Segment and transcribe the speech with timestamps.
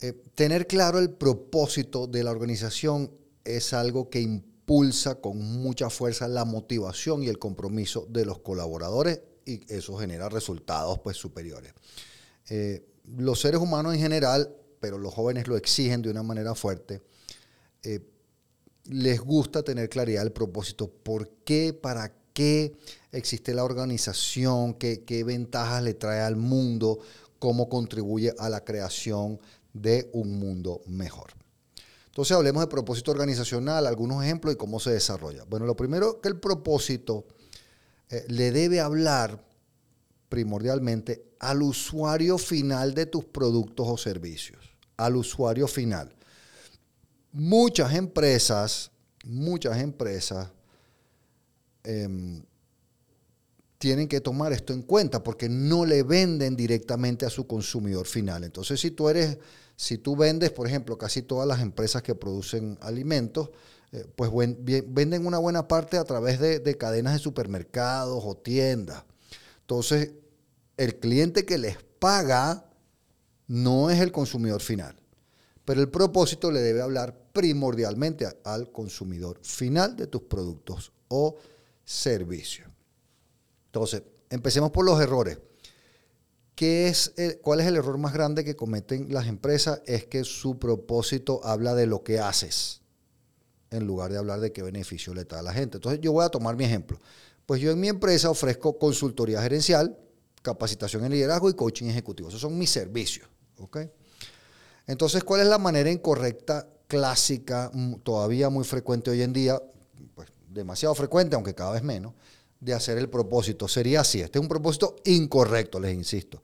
[0.00, 3.10] Eh, tener claro el propósito de la organización
[3.44, 9.22] es algo que impulsa con mucha fuerza la motivación y el compromiso de los colaboradores
[9.44, 11.72] y eso genera resultados pues superiores.
[12.50, 17.02] Eh, los seres humanos en general, pero los jóvenes lo exigen de una manera fuerte,
[17.82, 18.00] eh,
[18.84, 20.90] les gusta tener claridad del propósito.
[20.90, 21.72] ¿Por qué?
[21.72, 22.76] ¿Para qué
[23.10, 24.74] existe la organización?
[24.74, 26.98] ¿Qué, qué ventajas le trae al mundo?
[27.38, 29.40] ¿Cómo contribuye a la creación
[29.80, 31.32] de un mundo mejor.
[32.06, 35.44] Entonces hablemos de propósito organizacional, algunos ejemplos y cómo se desarrolla.
[35.44, 37.26] Bueno, lo primero que el propósito
[38.10, 39.44] eh, le debe hablar
[40.28, 44.58] primordialmente al usuario final de tus productos o servicios,
[44.96, 46.14] al usuario final.
[47.32, 48.90] Muchas empresas,
[49.24, 50.48] muchas empresas
[51.84, 52.42] em,
[53.78, 58.44] tienen que tomar esto en cuenta porque no le venden directamente a su consumidor final.
[58.44, 59.38] Entonces, si tú eres,
[59.78, 63.50] si tú vendes, por ejemplo, casi todas las empresas que producen alimentos,
[63.92, 69.04] eh, pues venden una buena parte a través de, de cadenas de supermercados o tiendas.
[69.60, 70.10] Entonces,
[70.76, 72.68] el cliente que les paga
[73.46, 74.96] no es el consumidor final,
[75.64, 81.36] pero el propósito le debe hablar primordialmente al consumidor final de tus productos o
[81.84, 82.68] servicios.
[83.66, 85.38] Entonces, empecemos por los errores.
[86.58, 89.80] ¿Qué es ¿Cuál es el error más grande que cometen las empresas?
[89.86, 92.80] Es que su propósito habla de lo que haces,
[93.70, 95.76] en lugar de hablar de qué beneficio le da a la gente.
[95.76, 96.98] Entonces, yo voy a tomar mi ejemplo.
[97.46, 99.96] Pues yo en mi empresa ofrezco consultoría gerencial,
[100.42, 102.28] capacitación en liderazgo y coaching ejecutivo.
[102.28, 103.28] Esos son mis servicios.
[104.88, 107.70] Entonces, ¿cuál es la manera incorrecta, clásica,
[108.02, 109.62] todavía muy frecuente hoy en día?
[110.16, 112.14] Pues demasiado frecuente, aunque cada vez menos
[112.60, 113.68] de hacer el propósito.
[113.68, 114.20] Sería así.
[114.20, 116.42] Este es un propósito incorrecto, les insisto.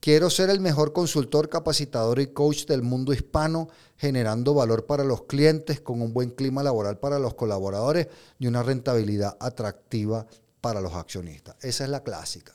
[0.00, 5.22] Quiero ser el mejor consultor, capacitador y coach del mundo hispano, generando valor para los
[5.22, 8.08] clientes, con un buen clima laboral para los colaboradores
[8.38, 10.26] y una rentabilidad atractiva
[10.60, 11.56] para los accionistas.
[11.62, 12.52] Esa es la clásica.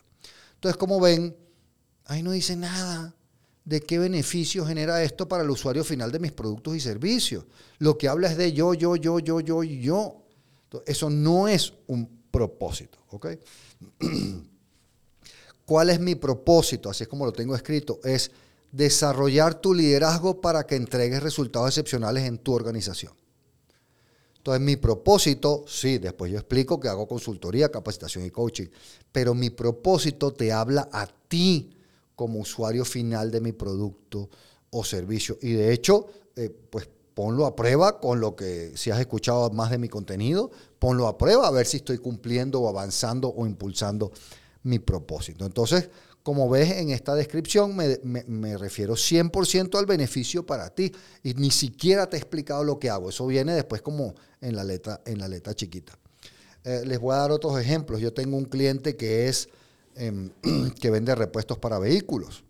[0.56, 1.36] Entonces, como ven,
[2.06, 3.16] ahí no dice nada
[3.66, 7.46] de qué beneficio genera esto para el usuario final de mis productos y servicios.
[7.80, 10.24] Lo que habla es de yo, yo, yo, yo, yo yo.
[10.86, 12.98] eso no es un propósito.
[13.10, 13.28] ¿ok?
[15.66, 16.90] ¿Cuál es mi propósito?
[16.90, 18.00] Así es como lo tengo escrito.
[18.04, 18.32] Es
[18.72, 23.14] desarrollar tu liderazgo para que entregues resultados excepcionales en tu organización.
[24.38, 28.68] Entonces, mi propósito, sí, después yo explico que hago consultoría, capacitación y coaching,
[29.12, 31.78] pero mi propósito te habla a ti
[32.16, 34.30] como usuario final de mi producto
[34.72, 35.38] o servicio.
[35.42, 39.72] Y de hecho, eh, pues ponlo a prueba con lo que, si has escuchado más
[39.72, 44.12] de mi contenido, ponlo a prueba a ver si estoy cumpliendo o avanzando o impulsando
[44.64, 45.46] mi propósito.
[45.46, 45.90] Entonces,
[46.24, 50.92] como ves en esta descripción, me, refiero 100% al beneficio para ti
[51.24, 53.10] y ni siquiera te he explicado lo que hago.
[53.10, 55.98] Eso viene después como en la letra, en la letra chiquita.
[56.64, 58.02] Eh, les voy a dar otros ejemplos.
[58.02, 59.50] Yo tengo un cliente que es
[59.96, 60.30] em,
[60.80, 62.44] que vende repuestos para vehículos.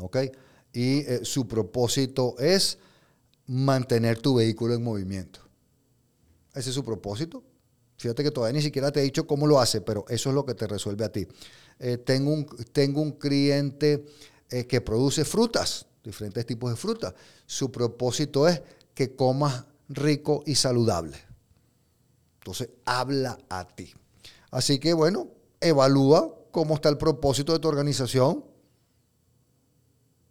[0.00, 0.16] ¿Ok?
[0.72, 2.78] Y eh, su propósito es
[3.46, 5.40] mantener tu vehículo en movimiento.
[6.54, 7.44] Ese es su propósito.
[7.98, 10.44] Fíjate que todavía ni siquiera te he dicho cómo lo hace, pero eso es lo
[10.44, 11.26] que te resuelve a ti.
[11.78, 14.04] Eh, tengo, un, tengo un cliente
[14.50, 17.14] eh, que produce frutas, diferentes tipos de frutas.
[17.46, 18.62] Su propósito es
[18.94, 21.16] que comas rico y saludable.
[22.40, 23.92] Entonces, habla a ti.
[24.50, 25.28] Así que, bueno,
[25.60, 28.44] evalúa cómo está el propósito de tu organización,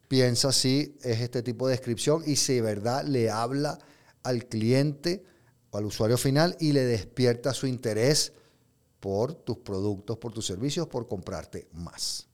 [0.07, 3.79] piensa si es este tipo de descripción y si de verdad le habla
[4.23, 5.23] al cliente
[5.71, 8.33] o al usuario final y le despierta su interés
[8.99, 12.27] por tus productos, por tus servicios, por comprarte más.